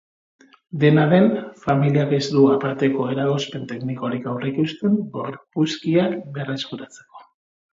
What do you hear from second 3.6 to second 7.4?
teknikorik aurreikusten gorpuzkiak berreskuratzeko.